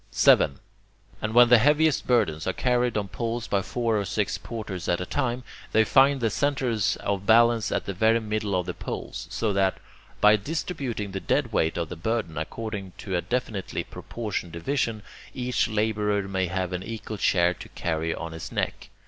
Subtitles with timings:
[0.09, 0.57] 7.
[1.21, 4.99] And when the heaviest burdens are carried on poles by four or six porters at
[4.99, 5.43] a time,
[5.73, 9.79] they find the centres of balance at the very middle of the poles, so that,
[10.19, 15.03] by distributing the dead weight of the burden according to a definitely proportioned division,
[15.35, 18.89] each labourer may have an equal share to carry on his neck.